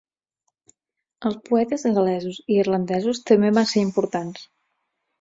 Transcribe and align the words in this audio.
Els 1.31 1.37
poetes 1.51 1.87
gal·lesos 1.99 2.41
i 2.55 2.59
irlandesos 2.65 3.23
també 3.31 3.55
van 3.63 3.73
ser 3.77 3.89
importants. 3.93 4.53